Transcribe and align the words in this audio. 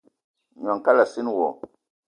Gnong 0.59 0.81
kalassina 0.85 1.31
wo. 1.37 1.49